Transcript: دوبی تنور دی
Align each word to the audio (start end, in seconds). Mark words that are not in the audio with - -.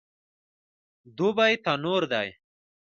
دوبی 1.17 1.53
تنور 1.63 2.03
دی 2.11 2.29